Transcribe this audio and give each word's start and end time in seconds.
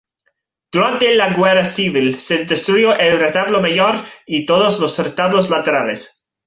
Durante 0.71 1.13
la 1.13 1.29
Guerra 1.31 1.63
Civil 1.63 2.17
se 2.19 2.45
destruyó 2.45 2.97
el 2.97 3.19
retablo 3.19 3.61
mayor 3.61 3.97
y 4.25 4.47
todos 4.47 4.79
los 4.79 4.97
retablos 4.97 5.51
laterales. 5.51 6.25